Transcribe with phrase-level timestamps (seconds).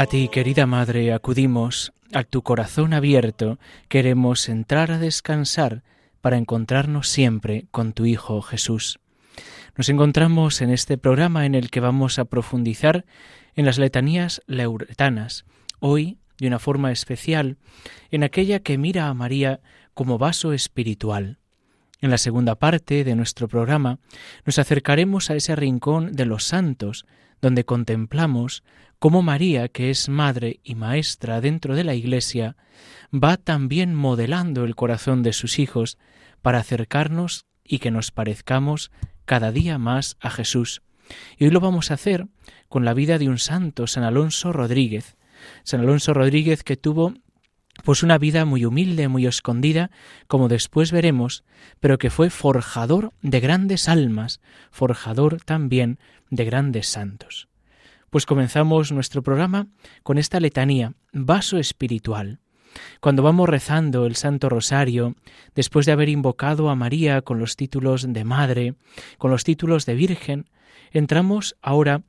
[0.00, 5.82] A ti, querida Madre, acudimos, a tu corazón abierto queremos entrar a descansar
[6.20, 9.00] para encontrarnos siempre con tu Hijo Jesús.
[9.76, 13.06] Nos encontramos en este programa en el que vamos a profundizar
[13.56, 15.44] en las letanías leuretanas,
[15.80, 17.56] hoy de una forma especial,
[18.12, 19.58] en aquella que mira a María
[19.94, 21.38] como vaso espiritual.
[22.00, 23.98] En la segunda parte de nuestro programa
[24.44, 27.04] nos acercaremos a ese rincón de los santos,
[27.40, 28.62] donde contemplamos
[28.98, 32.56] cómo María, que es madre y maestra dentro de la Iglesia,
[33.12, 35.98] va también modelando el corazón de sus hijos
[36.42, 38.90] para acercarnos y que nos parezcamos
[39.24, 40.82] cada día más a Jesús.
[41.36, 42.26] Y hoy lo vamos a hacer
[42.68, 45.16] con la vida de un santo, San Alonso Rodríguez.
[45.62, 47.14] San Alonso Rodríguez que tuvo
[47.84, 49.90] pues una vida muy humilde, muy escondida,
[50.26, 51.44] como después veremos,
[51.78, 54.40] pero que fue forjador de grandes almas,
[54.72, 57.48] forjador también de grandes santos.
[58.10, 59.66] Pues comenzamos nuestro programa
[60.02, 62.40] con esta letanía, vaso espiritual.
[63.00, 65.14] Cuando vamos rezando el Santo Rosario,
[65.54, 68.74] después de haber invocado a María con los títulos de Madre,
[69.18, 70.48] con los títulos de Virgen,
[70.90, 72.02] entramos ahora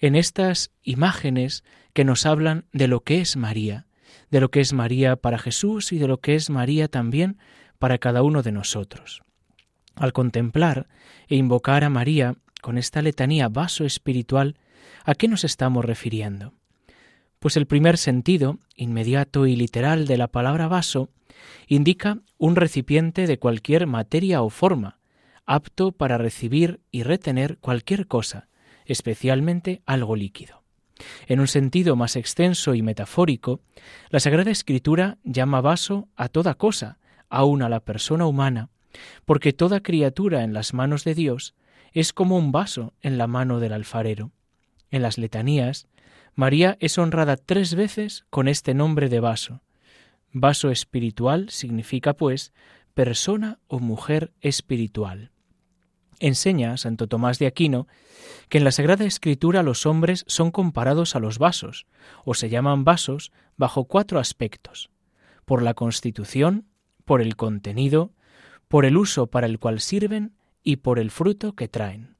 [0.00, 3.86] en estas imágenes que nos hablan de lo que es María,
[4.30, 7.38] de lo que es María para Jesús y de lo que es María también
[7.78, 9.22] para cada uno de nosotros.
[9.94, 10.88] Al contemplar
[11.28, 14.56] e invocar a María con esta letanía vaso espiritual,
[15.04, 16.54] ¿A qué nos estamos refiriendo?
[17.38, 21.10] Pues el primer sentido, inmediato y literal de la palabra vaso,
[21.66, 24.98] indica un recipiente de cualquier materia o forma,
[25.46, 28.48] apto para recibir y retener cualquier cosa,
[28.86, 30.62] especialmente algo líquido.
[31.26, 33.60] En un sentido más extenso y metafórico,
[34.10, 38.70] la Sagrada Escritura llama vaso a toda cosa, aun a la persona humana,
[39.24, 41.54] porque toda criatura en las manos de Dios
[41.92, 44.32] es como un vaso en la mano del alfarero.
[44.94, 45.88] En las letanías,
[46.36, 49.60] María es honrada tres veces con este nombre de vaso.
[50.30, 52.52] Vaso espiritual significa, pues,
[52.94, 55.32] persona o mujer espiritual.
[56.20, 57.88] Enseña Santo Tomás de Aquino
[58.48, 61.86] que en la Sagrada Escritura los hombres son comparados a los vasos,
[62.24, 64.90] o se llaman vasos bajo cuatro aspectos,
[65.44, 66.68] por la constitución,
[67.04, 68.12] por el contenido,
[68.68, 72.14] por el uso para el cual sirven y por el fruto que traen.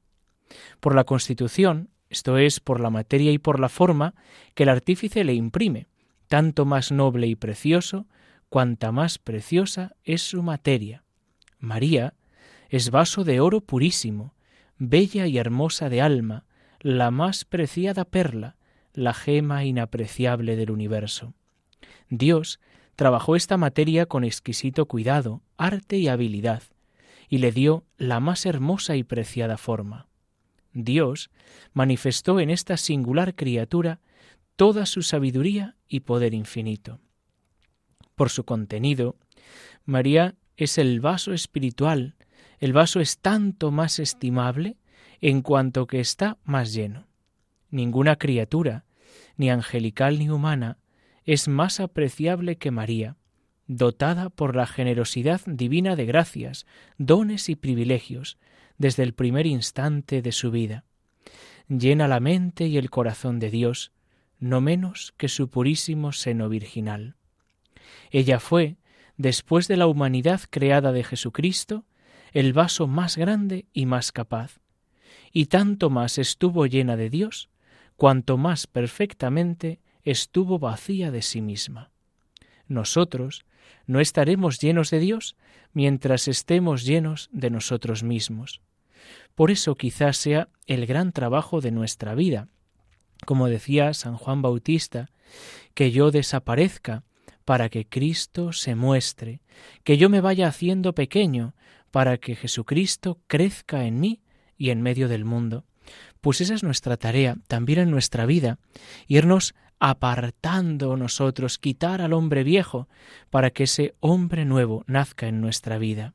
[0.81, 4.13] Por la constitución, esto es por la materia y por la forma
[4.53, 5.87] que el artífice le imprime,
[6.27, 8.07] tanto más noble y precioso,
[8.49, 11.03] cuanta más preciosa es su materia.
[11.59, 12.13] María
[12.69, 14.33] es vaso de oro purísimo,
[14.77, 16.45] bella y hermosa de alma,
[16.79, 18.57] la más preciada perla,
[18.93, 21.33] la gema inapreciable del universo.
[22.09, 22.59] Dios
[22.95, 26.63] trabajó esta materia con exquisito cuidado, arte y habilidad,
[27.27, 30.07] y le dio la más hermosa y preciada forma.
[30.75, 31.31] Dios
[31.73, 34.01] manifestó en esta singular criatura
[34.57, 36.99] toda su sabiduría y poder infinito.
[38.13, 39.15] Por su contenido,
[39.85, 42.15] María es el vaso espiritual,
[42.59, 44.77] el vaso es tanto más estimable
[45.21, 47.07] en cuanto que está más lleno.
[47.69, 48.85] Ninguna criatura,
[49.37, 50.77] ni angelical ni humana,
[51.23, 53.15] es más apreciable que María,
[53.67, 56.65] dotada por la generosidad divina de gracias,
[56.97, 58.37] dones y privilegios,
[58.77, 60.83] desde el primer instante de su vida.
[61.67, 63.91] Llena la mente y el corazón de Dios,
[64.39, 67.15] no menos que su purísimo seno virginal.
[68.11, 68.77] Ella fue,
[69.17, 71.85] después de la humanidad creada de Jesucristo,
[72.33, 74.59] el vaso más grande y más capaz,
[75.31, 77.49] y tanto más estuvo llena de Dios,
[77.95, 81.91] cuanto más perfectamente estuvo vacía de sí misma.
[82.67, 83.45] Nosotros
[83.87, 85.35] no estaremos llenos de Dios
[85.73, 88.61] mientras estemos llenos de nosotros mismos.
[89.35, 92.47] Por eso quizás sea el gran trabajo de nuestra vida.
[93.25, 95.09] Como decía San Juan Bautista,
[95.73, 97.03] que yo desaparezca
[97.43, 99.41] para que Cristo se muestre,
[99.83, 101.53] que yo me vaya haciendo pequeño
[101.91, 104.21] para que Jesucristo crezca en mí
[104.57, 105.65] y en medio del mundo.
[106.21, 108.57] Pues esa es nuestra tarea también en nuestra vida,
[109.07, 112.87] irnos apartando nosotros, quitar al hombre viejo,
[113.29, 116.13] para que ese hombre nuevo nazca en nuestra vida.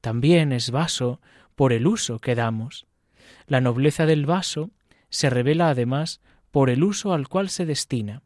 [0.00, 1.20] También es vaso
[1.56, 2.86] por el uso que damos.
[3.46, 4.70] La nobleza del vaso
[5.08, 6.20] se revela además
[6.52, 8.22] por el uso al cual se destina.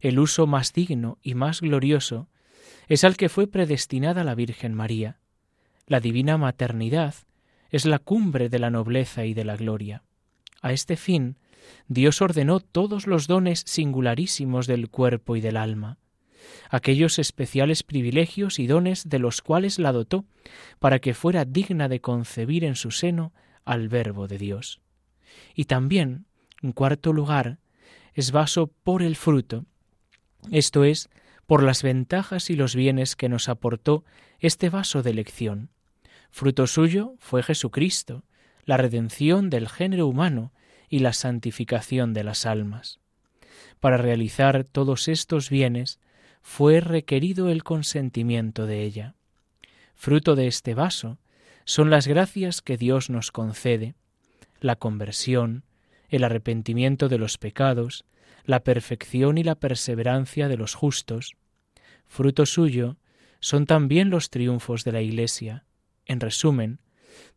[0.00, 2.28] El uso más digno y más glorioso
[2.88, 5.20] es al que fue predestinada la Virgen María.
[5.86, 7.14] La divina maternidad
[7.70, 10.02] es la cumbre de la nobleza y de la gloria.
[10.62, 11.36] A este fin,
[11.88, 15.98] Dios ordenó todos los dones singularísimos del cuerpo y del alma,
[16.70, 20.24] aquellos especiales privilegios y dones de los cuales la dotó,
[20.78, 23.32] para que fuera digna de concebir en su seno
[23.64, 24.80] al Verbo de Dios.
[25.54, 26.26] Y también,
[26.62, 27.58] en cuarto lugar,
[28.14, 29.66] es vaso por el fruto,
[30.50, 31.08] esto es,
[31.46, 34.04] por las ventajas y los bienes que nos aportó
[34.40, 35.70] este vaso de elección.
[36.30, 38.24] Fruto suyo fue Jesucristo,
[38.64, 40.52] la redención del género humano
[40.88, 43.00] y la santificación de las almas.
[43.80, 46.00] Para realizar todos estos bienes
[46.48, 49.16] fue requerido el consentimiento de ella.
[49.96, 51.18] Fruto de este vaso
[51.64, 53.96] son las gracias que Dios nos concede,
[54.60, 55.64] la conversión,
[56.08, 58.04] el arrepentimiento de los pecados,
[58.44, 61.34] la perfección y la perseverancia de los justos.
[62.06, 62.96] Fruto suyo
[63.40, 65.64] son también los triunfos de la Iglesia.
[66.06, 66.78] En resumen,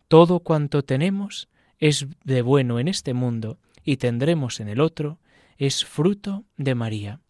[0.07, 5.19] todo cuanto tenemos es de bueno en este mundo y tendremos en el otro,
[5.57, 7.21] es fruto de María.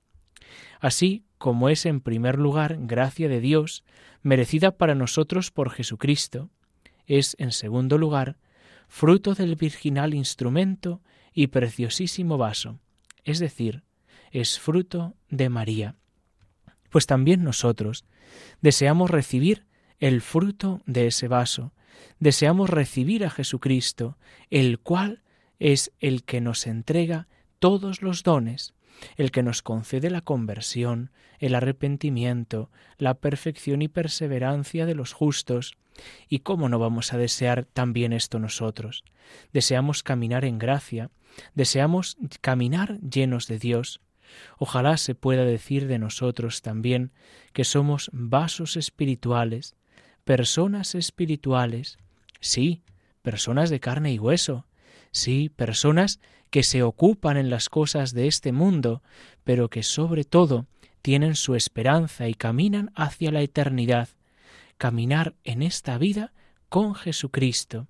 [0.81, 3.83] Así como es en primer lugar gracia de Dios,
[4.21, 6.49] merecida para nosotros por Jesucristo,
[7.07, 8.37] es en segundo lugar
[8.87, 11.01] fruto del virginal instrumento
[11.33, 12.79] y preciosísimo vaso,
[13.23, 13.83] es decir,
[14.31, 15.95] es fruto de María.
[16.89, 18.03] Pues también nosotros
[18.61, 19.65] deseamos recibir
[19.99, 21.71] el fruto de ese vaso,
[22.19, 24.17] deseamos recibir a Jesucristo,
[24.49, 25.21] el cual
[25.57, 27.27] es el que nos entrega
[27.59, 28.73] todos los dones,
[29.15, 35.77] el que nos concede la conversión, el arrepentimiento, la perfección y perseverancia de los justos.
[36.27, 39.03] ¿Y cómo no vamos a desear también esto nosotros?
[39.53, 41.11] Deseamos caminar en gracia,
[41.55, 44.01] deseamos caminar llenos de Dios.
[44.57, 47.11] Ojalá se pueda decir de nosotros también
[47.53, 49.75] que somos vasos espirituales,
[50.23, 51.97] personas espirituales,
[52.39, 52.83] sí,
[53.21, 54.65] personas de carne y hueso,
[55.11, 56.19] sí, personas
[56.49, 59.01] que se ocupan en las cosas de este mundo,
[59.43, 60.65] pero que sobre todo
[61.01, 64.09] tienen su esperanza y caminan hacia la eternidad,
[64.77, 66.33] caminar en esta vida
[66.69, 67.87] con Jesucristo,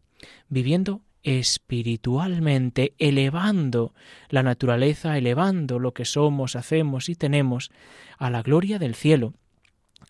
[0.48, 3.94] viviendo espiritualmente, elevando
[4.30, 7.72] la naturaleza, elevando lo que somos, hacemos y tenemos
[8.18, 9.34] a la gloria del cielo,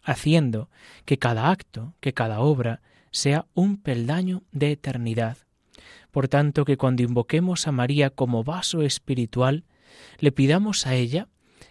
[0.04, 0.70] haciendo
[1.06, 2.82] que cada acto, que cada obra
[3.12, 5.38] sea un peldaño de eternidad.
[6.12, 9.64] Por tanto, que cuando invoquemos a María como vaso espiritual,
[10.20, 11.28] le pidamos a ella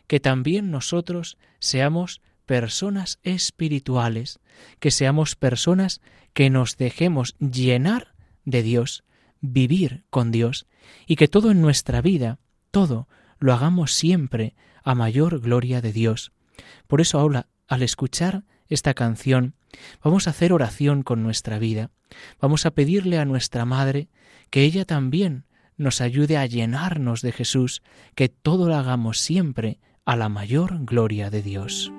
[0.06, 4.40] que también nosotros seamos personas espirituales,
[4.80, 6.00] que seamos personas
[6.32, 9.04] que nos dejemos llenar de Dios,
[9.40, 10.66] vivir con Dios,
[11.06, 12.38] y que todo en nuestra vida,
[12.70, 13.08] todo,
[13.38, 16.32] lo hagamos siempre a mayor gloria de Dios.
[16.86, 19.54] Por eso ahora, al escuchar esta canción,
[20.02, 21.90] vamos a hacer oración con nuestra vida,
[22.40, 24.08] vamos a pedirle a nuestra Madre
[24.50, 25.44] que ella también
[25.76, 27.82] nos ayude a llenarnos de Jesús,
[28.14, 31.92] que todo lo hagamos siempre a la mayor gloria de Dios.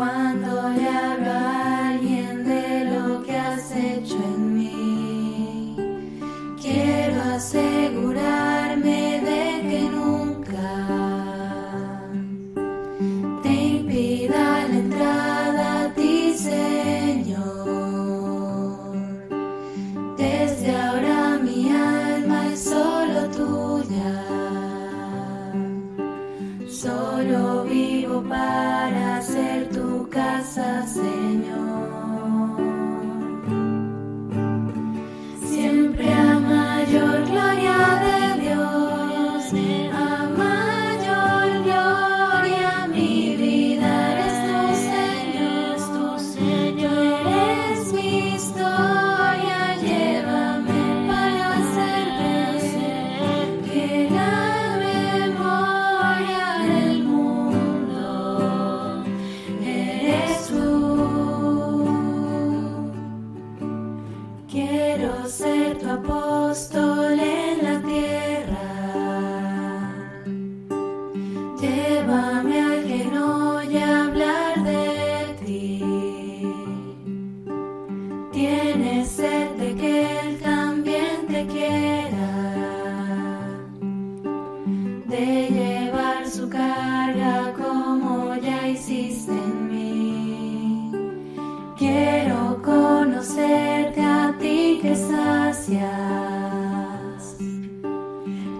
[0.00, 1.49] Cuando le hablo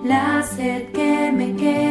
[0.05, 1.90] La sed que me queda.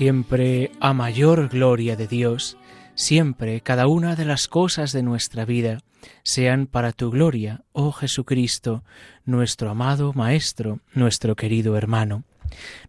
[0.00, 2.56] Siempre a mayor gloria de Dios,
[2.94, 5.80] siempre cada una de las cosas de nuestra vida
[6.22, 8.82] sean para tu gloria, oh Jesucristo,
[9.26, 12.24] nuestro amado Maestro, nuestro querido hermano.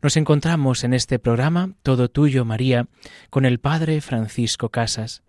[0.01, 2.87] Nos encontramos en este programa Todo Tuyo, María,
[3.29, 5.21] con el Padre Francisco Casas.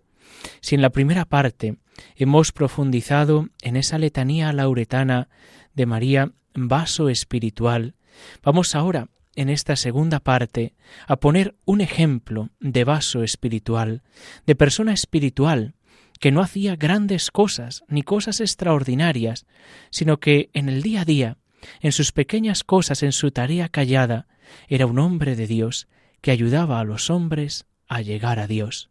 [0.61, 1.75] Si en la primera parte
[2.15, 5.27] hemos profundizado en esa letanía lauretana
[5.73, 7.95] de María, vaso espiritual,
[8.41, 10.73] vamos ahora en esta segunda parte
[11.07, 14.03] a poner un ejemplo de vaso espiritual,
[14.45, 15.75] de persona espiritual,
[16.19, 19.45] que no hacía grandes cosas ni cosas extraordinarias,
[19.89, 21.37] sino que en el día a día,
[21.81, 24.27] en sus pequeñas cosas, en su tarea callada,
[24.67, 25.87] era un hombre de Dios
[26.21, 28.89] que ayudaba a los hombres a llegar a Dios.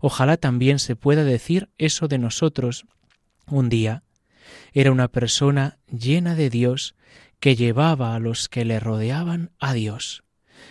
[0.00, 2.86] Ojalá también se pueda decir eso de nosotros
[3.46, 4.02] un día.
[4.72, 6.94] Era una persona llena de Dios
[7.40, 10.22] que llevaba a los que le rodeaban a Dios.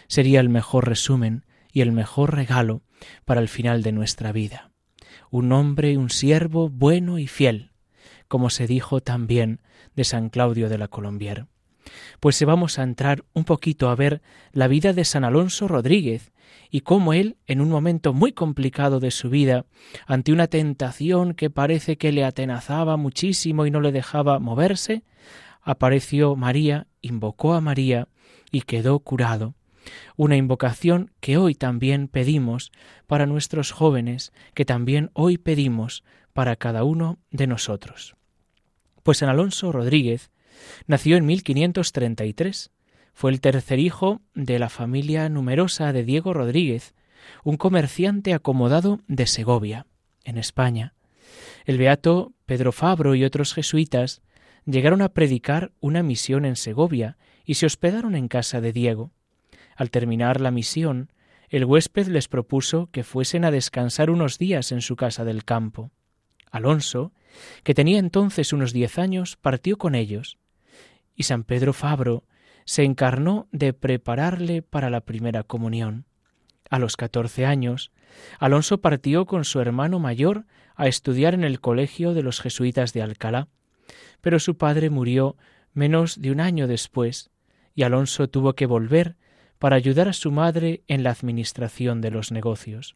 [0.07, 2.83] Sería el mejor resumen y el mejor regalo
[3.25, 4.71] para el final de nuestra vida.
[5.31, 7.71] Un hombre, un siervo bueno y fiel,
[8.27, 9.61] como se dijo también
[9.95, 11.47] de San Claudio de la Colombier.
[12.19, 14.21] Pues vamos a entrar un poquito a ver
[14.51, 16.31] la vida de San Alonso Rodríguez
[16.69, 19.65] y cómo él, en un momento muy complicado de su vida,
[20.05, 25.03] ante una tentación que parece que le atenazaba muchísimo y no le dejaba moverse,
[25.61, 28.07] apareció María, invocó a María
[28.51, 29.55] y quedó curado.
[30.15, 32.71] Una invocación que hoy también pedimos
[33.07, 38.15] para nuestros jóvenes, que también hoy pedimos para cada uno de nosotros.
[39.03, 40.31] Pues San Alonso Rodríguez
[40.87, 42.71] nació en 1533.
[43.13, 46.93] Fue el tercer hijo de la familia numerosa de Diego Rodríguez,
[47.43, 49.85] un comerciante acomodado de Segovia,
[50.23, 50.93] en España.
[51.65, 54.21] El beato Pedro Fabro y otros jesuitas
[54.65, 59.11] llegaron a predicar una misión en Segovia y se hospedaron en casa de Diego.
[59.75, 61.11] Al terminar la misión,
[61.49, 65.91] el huésped les propuso que fuesen a descansar unos días en su casa del campo.
[66.51, 67.11] Alonso,
[67.63, 70.37] que tenía entonces unos diez años, partió con ellos,
[71.15, 72.23] y San Pedro Fabro
[72.65, 76.05] se encarnó de prepararle para la primera comunión.
[76.69, 77.91] A los catorce años,
[78.37, 83.01] Alonso partió con su hermano mayor a estudiar en el colegio de los jesuitas de
[83.01, 83.47] Alcalá,
[84.21, 85.35] pero su padre murió
[85.73, 87.29] menos de un año después,
[87.75, 89.15] y Alonso tuvo que volver
[89.59, 92.95] para ayudar a su madre en la administración de los negocios.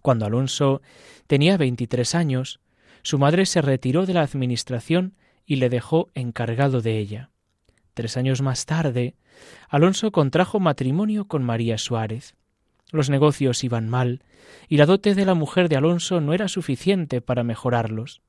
[0.00, 0.82] Cuando Alonso
[1.26, 2.60] tenía veintitrés años,
[3.02, 5.14] su madre se retiró de la administración
[5.44, 7.30] y le dejó encargado de ella.
[7.94, 9.16] Tres años más tarde,
[9.68, 12.36] Alonso contrajo matrimonio con María Suárez.
[12.90, 14.22] Los negocios iban mal,
[14.68, 18.22] y la dote de la mujer de Alonso no era suficiente para mejorarlos.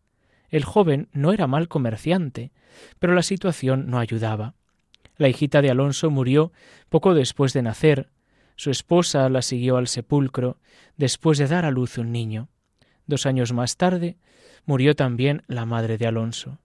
[0.53, 2.51] El joven no era mal comerciante,
[2.99, 4.53] pero la situación no ayudaba.
[5.17, 6.51] La hijita de Alonso murió
[6.89, 8.11] poco después de nacer.
[8.55, 10.59] Su esposa la siguió al sepulcro
[10.95, 12.49] después de dar a luz un niño.
[13.07, 14.17] Dos años más tarde
[14.63, 16.59] murió también la madre de Alonso.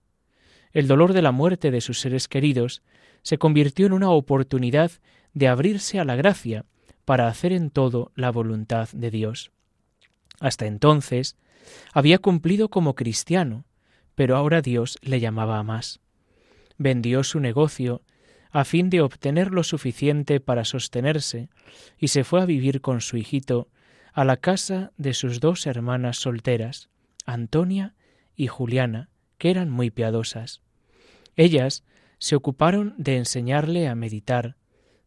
[0.75, 2.83] El dolor de la muerte de sus seres queridos
[3.23, 4.91] se convirtió en una oportunidad
[5.33, 6.67] de abrirse a la gracia
[7.07, 9.51] para hacer en todo la voluntad de Dios.
[10.41, 11.39] Hasta entonces
[11.95, 13.65] había cumplido como cristiano,
[14.19, 16.01] pero ahora Dios le llamaba a más.
[16.77, 18.03] Vendió su negocio
[18.51, 21.51] a fin de obtener lo suficiente para sostenerse
[21.99, 23.69] y se fue a vivir con su hijito
[24.13, 26.91] a la casa de sus dos hermanas solteras,
[27.27, 27.95] Antonia
[28.35, 29.09] y Juliana,
[29.39, 30.63] que eran muy piadosas.
[31.37, 31.85] Ellas
[32.19, 34.57] se ocuparon de enseñarle a meditar,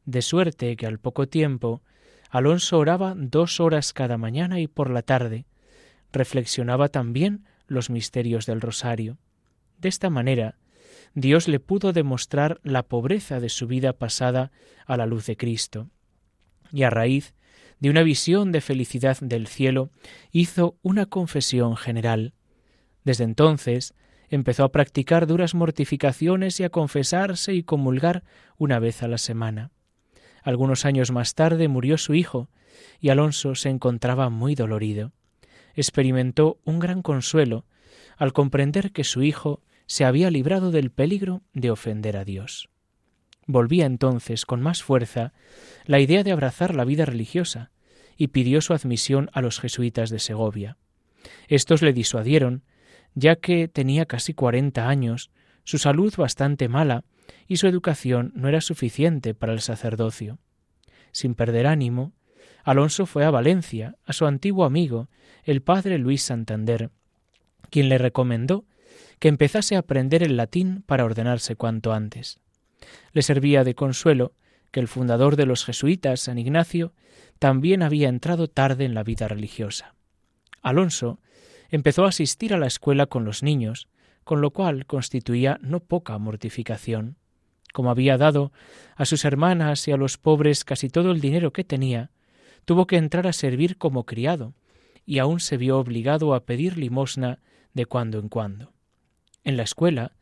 [0.05, 1.81] de suerte que al poco tiempo
[2.29, 5.47] Alonso oraba dos horas cada mañana y por la tarde,
[6.13, 9.17] reflexionaba también los misterios del rosario.
[9.77, 10.57] De esta manera,
[11.13, 14.51] Dios le pudo demostrar la pobreza de su vida pasada
[14.85, 15.89] a la luz de Cristo.
[16.71, 17.33] Y a raíz
[17.79, 19.89] de una visión de felicidad del cielo,
[20.31, 22.35] hizo una confesión general.
[23.03, 23.95] Desde entonces
[24.29, 28.23] empezó a practicar duras mortificaciones y a confesarse y comulgar
[28.57, 29.71] una vez a la semana.
[30.43, 32.49] Algunos años más tarde murió su hijo,
[32.99, 35.11] y Alonso se encontraba muy dolorido
[35.75, 37.65] experimentó un gran consuelo
[38.17, 42.69] al comprender que su hijo se había librado del peligro de ofender a Dios.
[43.47, 45.33] Volvía entonces con más fuerza
[45.85, 47.71] la idea de abrazar la vida religiosa
[48.15, 50.77] y pidió su admisión a los jesuitas de Segovia.
[51.47, 52.63] Estos le disuadieron,
[53.15, 55.31] ya que tenía casi cuarenta años,
[55.63, 57.03] su salud bastante mala
[57.47, 60.39] y su educación no era suficiente para el sacerdocio.
[61.11, 62.13] Sin perder ánimo,
[62.63, 65.09] Alonso fue a Valencia, a su antiguo amigo,
[65.43, 66.91] el padre Luis Santander,
[67.69, 68.65] quien le recomendó
[69.19, 72.39] que empezase a aprender el latín para ordenarse cuanto antes.
[73.13, 74.33] Le servía de consuelo
[74.71, 76.93] que el fundador de los jesuitas, San Ignacio,
[77.39, 79.95] también había entrado tarde en la vida religiosa.
[80.61, 81.19] Alonso
[81.69, 83.87] empezó a asistir a la escuela con los niños,
[84.23, 87.17] con lo cual constituía no poca mortificación.
[87.73, 88.51] Como había dado
[88.95, 92.11] a sus hermanas y a los pobres casi todo el dinero que tenía,
[92.65, 94.53] tuvo que entrar a servir como criado,
[95.05, 97.39] y aún se vio obligado a pedir limosna
[97.73, 98.71] de cuando en cuando.
[99.43, 100.13] En la escuela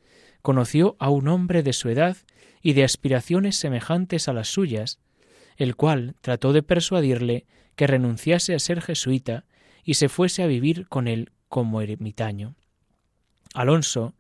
[0.42, 2.18] conoció a un hombre de su edad
[2.62, 5.00] y de aspiraciones semejantes a las suyas,
[5.58, 9.46] el cual trató de persuadirle que renunciase a ser jesuita
[9.84, 12.56] y se fuese a vivir con él como ermitaño.
[13.54, 14.14] Alonso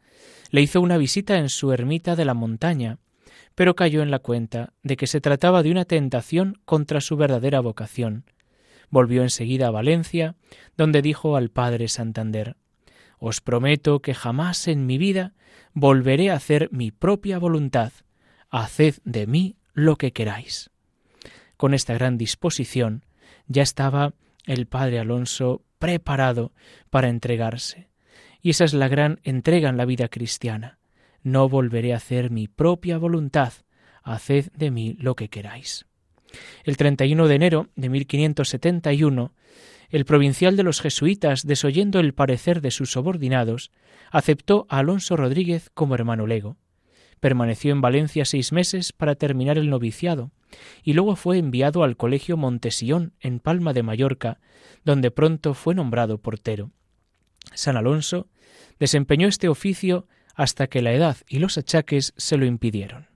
[0.51, 2.97] le hizo una visita en su ermita de la montaña,
[3.59, 7.59] pero cayó en la cuenta de que se trataba de una tentación contra su verdadera
[7.59, 8.23] vocación.
[8.89, 10.37] Volvió enseguida a Valencia,
[10.77, 12.55] donde dijo al padre Santander
[13.17, 15.33] Os prometo que jamás en mi vida
[15.73, 17.91] volveré a hacer mi propia voluntad.
[18.49, 20.69] Haced de mí lo que queráis.
[21.57, 23.03] Con esta gran disposición
[23.47, 24.13] ya estaba
[24.45, 26.53] el padre Alonso preparado
[26.89, 27.89] para entregarse.
[28.41, 30.78] Y esa es la gran entrega en la vida cristiana.
[31.23, 33.53] No volveré a hacer mi propia voluntad,
[34.03, 35.85] haced de mí lo que queráis.
[36.63, 39.33] El 31 de enero de 1571,
[39.89, 43.71] el provincial de los jesuitas, desoyendo el parecer de sus subordinados,
[44.11, 46.57] aceptó a Alonso Rodríguez como hermano lego.
[47.19, 50.31] Permaneció en Valencia seis meses para terminar el noviciado,
[50.83, 54.39] y luego fue enviado al Colegio Montesión en Palma de Mallorca,
[54.85, 56.71] donde pronto fue nombrado portero.
[57.53, 58.27] San Alonso
[58.79, 60.07] desempeñó este oficio
[60.39, 63.09] hasta que la edad y los achaques se lo impidieron.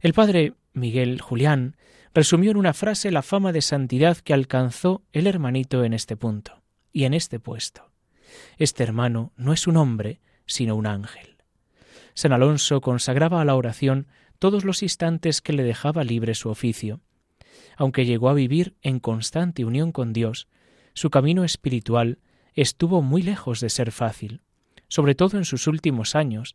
[0.00, 1.76] El padre Miguel Julián
[2.14, 6.64] resumió en una frase la fama de santidad que alcanzó el hermanito en este punto
[6.92, 7.92] y en este puesto.
[8.58, 11.36] Este hermano no es un hombre, sino un ángel.
[12.12, 14.08] San Alonso consagraba a la oración
[14.40, 17.02] todos los instantes que le dejaba libre su oficio.
[17.76, 20.48] Aunque llegó a vivir en constante unión con Dios,
[20.92, 22.18] su camino espiritual
[22.54, 24.40] estuvo muy lejos de ser fácil.
[24.92, 26.54] Sobre todo en sus últimos años,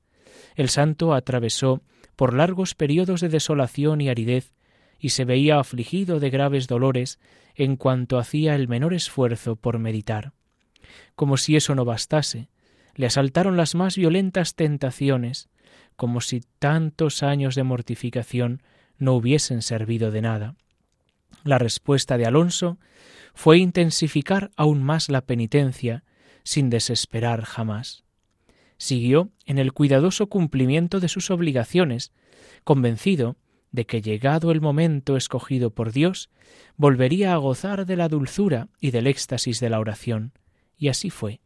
[0.55, 1.81] el santo atravesó
[2.15, 4.53] por largos periodos de desolación y aridez
[4.99, 7.17] y se veía afligido de graves dolores
[7.55, 10.33] en cuanto hacía el menor esfuerzo por meditar.
[11.15, 12.49] Como si eso no bastase,
[12.93, 15.49] le asaltaron las más violentas tentaciones,
[15.95, 18.61] como si tantos años de mortificación
[18.99, 20.55] no hubiesen servido de nada.
[21.43, 22.77] La respuesta de Alonso
[23.33, 26.03] fue intensificar aún más la penitencia,
[26.43, 28.03] sin desesperar jamás.
[28.77, 32.11] Siguió en el cuidadoso cumplimiento de sus obligaciones,
[32.63, 33.37] convencido
[33.71, 36.29] de que llegado el momento escogido por Dios,
[36.77, 40.33] volvería a gozar de la dulzura y del éxtasis de la oración.
[40.77, 41.41] Y así fue.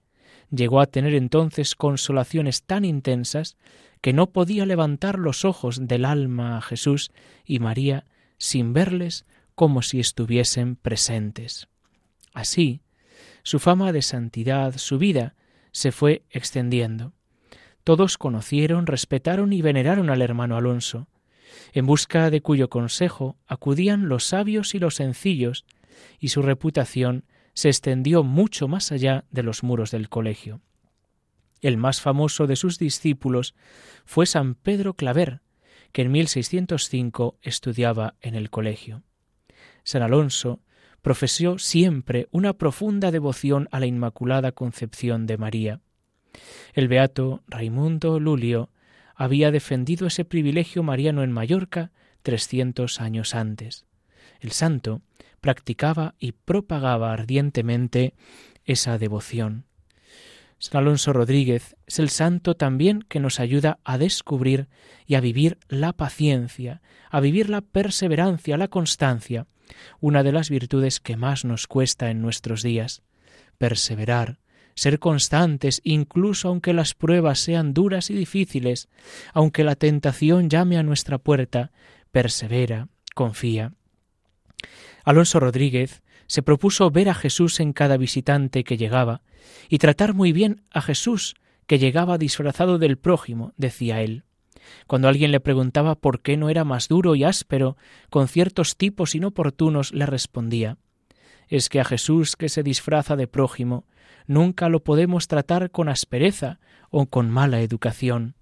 [0.50, 3.58] Llegó a tener entonces consolaciones tan intensas
[4.02, 7.12] que no podía levantar los ojos del alma a Jesús
[7.46, 8.06] y María
[8.38, 11.68] sin verles como si estuviesen presentes.
[12.34, 12.82] Así,
[13.44, 15.36] su fama de santidad, su vida,
[15.72, 17.14] se fue extendiendo.
[17.84, 21.08] Todos conocieron, respetaron y veneraron al hermano Alonso,
[21.74, 25.66] en busca de cuyo consejo acudían los sabios y los sencillos,
[26.20, 30.62] y su reputación se extendió mucho más allá de los muros del colegio.
[31.62, 33.56] El más famoso de sus discípulos
[34.06, 35.42] fue San Pedro Claver,
[35.92, 39.04] que en 1605 estudiaba en el colegio.
[39.84, 40.62] San Alonso
[41.02, 45.82] profesó siempre una profunda devoción a la Inmaculada Concepción de María.
[46.74, 48.70] El beato Raimundo Lulio
[49.16, 51.92] había defendido ese privilegio mariano en Mallorca
[52.24, 53.86] trescientos años antes.
[54.40, 55.02] El santo
[55.42, 58.14] practicaba y propagaba ardientemente
[58.66, 59.66] esa devoción.
[60.60, 64.68] San Alonso Rodríguez es el santo también que nos ayuda a descubrir
[65.08, 69.48] y a vivir la paciencia, a vivir la perseverancia, la constancia,
[70.00, 73.02] una de las virtudes que más nos cuesta en nuestros días.
[73.58, 74.38] Perseverar,
[74.76, 78.90] ser constantes incluso aunque las pruebas sean duras y difíciles,
[79.34, 81.72] aunque la tentación llame a nuestra puerta,
[82.12, 83.74] persevera, confía.
[85.04, 89.22] Alonso Rodríguez se propuso ver a Jesús en cada visitante que llegaba
[89.70, 91.36] y tratar muy bien a Jesús
[91.68, 94.24] que llegaba disfrazado del prójimo, decía él.
[94.88, 97.78] Cuando alguien le preguntaba por qué no era más duro y áspero
[98.10, 100.78] con ciertos tipos inoportunos, le respondía
[101.52, 103.86] es que a Jesús que se disfraza de prójimo
[104.26, 106.60] nunca lo podemos tratar con aspereza
[106.90, 108.36] o con mala educación.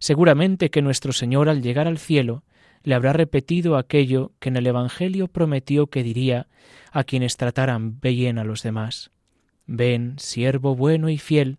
[0.00, 2.42] Seguramente que nuestro Señor al llegar al cielo
[2.82, 6.48] le habrá repetido aquello que en el Evangelio prometió que diría
[6.90, 9.12] a quienes trataran bien a los demás.
[9.66, 11.58] Ven, siervo bueno y fiel,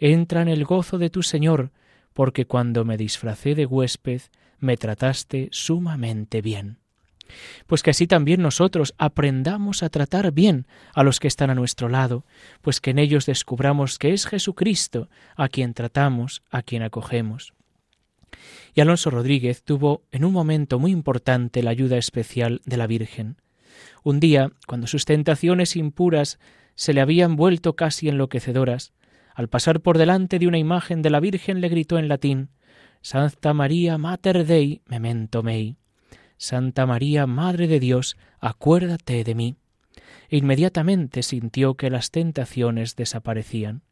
[0.00, 1.70] entra en el gozo de tu Señor,
[2.12, 4.22] porque cuando me disfracé de huésped
[4.58, 6.78] me trataste sumamente bien.
[7.66, 11.88] Pues que así también nosotros aprendamos a tratar bien a los que están a nuestro
[11.88, 12.24] lado,
[12.62, 17.52] pues que en ellos descubramos que es Jesucristo a quien tratamos, a quien acogemos.
[18.74, 23.36] Y Alonso Rodríguez tuvo en un momento muy importante la ayuda especial de la Virgen.
[24.04, 26.38] Un día, cuando sus tentaciones impuras
[26.74, 28.92] se le habían vuelto casi enloquecedoras,
[29.34, 32.50] al pasar por delante de una imagen de la Virgen le gritó en latín
[33.02, 35.76] Santa María Mater Dei memento mei.
[36.36, 39.56] Santa María, Madre de Dios, acuérdate de mí.
[40.28, 43.82] E inmediatamente sintió que las tentaciones desaparecían.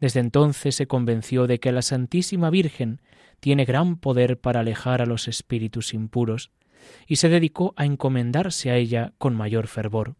[0.00, 3.00] Desde entonces se convenció de que la Santísima Virgen
[3.40, 6.50] tiene gran poder para alejar a los espíritus impuros,
[7.06, 10.16] y se dedicó a encomendarse a ella con mayor fervor.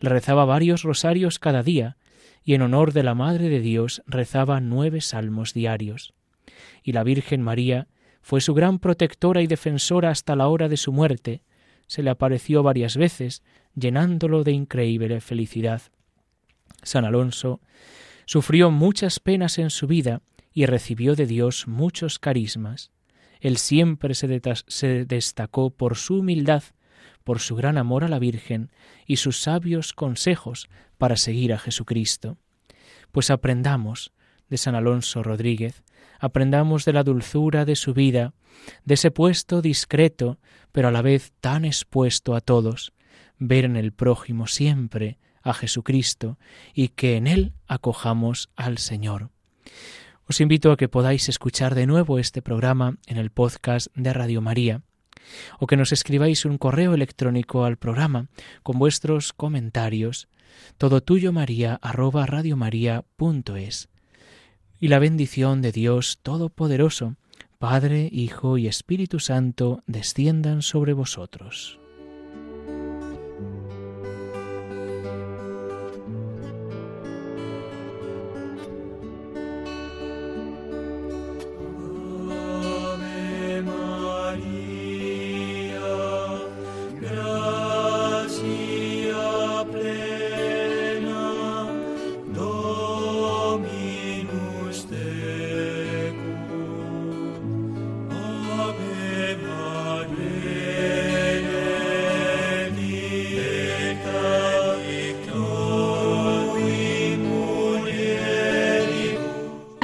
[0.00, 1.96] Le rezaba varios rosarios cada día,
[2.44, 6.12] y en honor de la Madre de Dios rezaba nueve salmos diarios.
[6.82, 7.86] Y la Virgen María
[8.22, 11.42] fue su gran protectora y defensora hasta la hora de su muerte.
[11.86, 13.42] Se le apareció varias veces,
[13.74, 15.82] llenándolo de increíble felicidad.
[16.82, 17.60] San Alonso
[18.24, 22.90] sufrió muchas penas en su vida y recibió de Dios muchos carismas.
[23.40, 26.62] Él siempre se, se, destacó por su humildad,
[27.24, 28.70] por su gran amor a la Virgen
[29.06, 32.38] y sus sabios consejos para seguir a Jesucristo.
[33.10, 34.12] Pues aprendamos
[34.48, 35.82] de San Alonso Rodríguez
[36.22, 38.32] aprendamos de la dulzura de su vida,
[38.84, 40.38] de ese puesto discreto,
[40.70, 42.92] pero a la vez tan expuesto a todos,
[43.38, 46.38] ver en el prójimo siempre a Jesucristo
[46.74, 49.30] y que en él acojamos al Señor.
[50.28, 54.40] Os invito a que podáis escuchar de nuevo este programa en el podcast de Radio
[54.40, 54.82] María
[55.58, 58.28] o que nos escribáis un correo electrónico al programa
[58.62, 60.28] con vuestros comentarios
[60.78, 63.88] todo tuyo maría arroba radiomaria.es
[64.82, 67.14] y la bendición de Dios Todopoderoso,
[67.60, 71.78] Padre, Hijo y Espíritu Santo, desciendan sobre vosotros.